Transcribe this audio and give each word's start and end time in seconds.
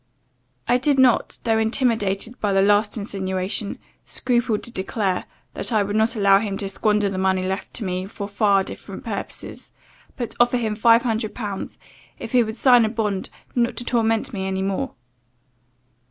I 0.67 0.77
did 0.79 0.97
not, 0.97 1.37
though 1.43 1.59
intimidated 1.59 2.39
by 2.41 2.53
the 2.53 2.63
last 2.63 2.97
insinuation, 2.97 3.77
scruple 4.03 4.57
to 4.57 4.71
declare, 4.71 5.25
that 5.53 5.71
I 5.71 5.83
would 5.83 5.95
not 5.95 6.15
allow 6.15 6.39
him 6.39 6.57
to 6.57 6.69
squander 6.69 7.07
the 7.07 7.19
money 7.19 7.43
left 7.43 7.71
to 7.75 7.83
me 7.83 8.07
for 8.07 8.27
far 8.27 8.63
different 8.63 9.03
purposes, 9.05 9.71
but 10.17 10.33
offered 10.39 10.61
him 10.61 10.73
five 10.73 11.03
hundred 11.03 11.35
pounds, 11.35 11.77
if 12.17 12.31
he 12.31 12.41
would 12.41 12.55
sign 12.57 12.83
a 12.83 12.89
bond 12.89 13.29
not 13.53 13.77
to 13.77 13.83
torment 13.85 14.33
me 14.33 14.47
any 14.47 14.63
more. 14.63 14.95